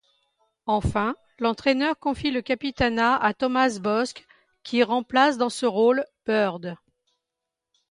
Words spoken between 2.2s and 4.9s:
le capitanat à Thomas Bosc qui